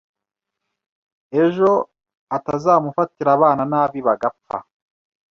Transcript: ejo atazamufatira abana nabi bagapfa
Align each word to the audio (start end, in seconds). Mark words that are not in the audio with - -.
ejo 1.43 1.71
atazamufatira 2.35 3.29
abana 3.37 3.63
nabi 3.71 3.99
bagapfa 4.07 4.57